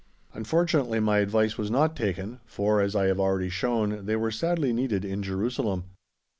Unfortunately, 0.33 0.99
my 0.99 1.19
advice 1.19 1.59
was 1.59 1.69
not 1.69 1.95
taken, 1.95 2.39
for, 2.47 2.81
as 2.81 2.95
I 2.95 3.05
have 3.05 3.19
already 3.19 3.49
shown, 3.49 4.07
they 4.07 4.15
were 4.15 4.31
sadly 4.31 4.73
needed 4.73 5.05
in 5.05 5.21
Jerusalem. 5.21 5.83